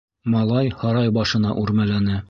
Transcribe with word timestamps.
Малай 0.35 0.71
һарай 0.79 1.13
башына 1.19 1.57
үрмәләне. 1.65 2.19